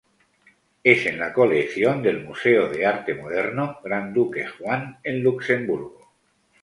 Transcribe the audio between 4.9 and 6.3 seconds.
en Luxemburgo.